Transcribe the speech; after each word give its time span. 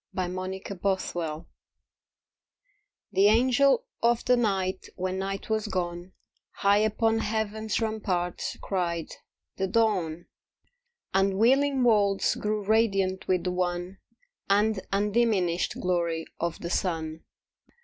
THE 0.11 0.23
UNSEEN 0.23 0.79
MIRACLE 0.81 1.45
The 3.11 3.27
Angel 3.27 3.85
of 4.01 4.25
the 4.25 4.35
night 4.35 4.87
when 4.95 5.19
night 5.19 5.47
was 5.47 5.67
gone 5.67 6.13
High 6.53 6.79
upon 6.79 7.19
Heaven's 7.19 7.79
ramparts, 7.79 8.57
cried, 8.63 9.09
"The 9.57 9.67
Dawn!" 9.67 10.25
And 11.13 11.37
wheeling 11.37 11.83
worlds 11.83 12.33
grew 12.33 12.63
radiant 12.65 13.27
with 13.27 13.43
the 13.43 13.51
one 13.51 13.99
And 14.49 14.79
undiminished 14.91 15.79
glory 15.79 16.25
of 16.39 16.57
the 16.61 16.71
sun. 16.71 17.23